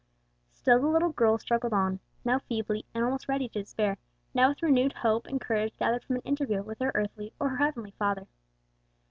Still 0.51 0.79
the 0.81 0.87
little 0.87 1.11
girl 1.11 1.37
struggled 1.37 1.73
on, 1.73 1.99
now 2.25 2.39
feebly 2.39 2.87
and 2.91 3.03
almost 3.03 3.27
ready 3.27 3.47
to 3.49 3.59
despair, 3.61 3.99
now 4.33 4.49
with 4.49 4.63
renewed 4.63 4.93
hope 4.93 5.27
and 5.27 5.39
courage 5.39 5.77
gathered 5.77 6.03
from 6.05 6.15
an 6.15 6.23
interview 6.23 6.63
with 6.63 6.79
her 6.79 6.91
earthly 6.95 7.33
or 7.39 7.49
her 7.49 7.57
heavenly 7.57 7.91
Father. 7.99 8.25